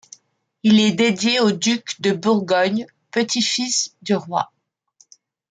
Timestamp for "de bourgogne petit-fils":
2.01-3.95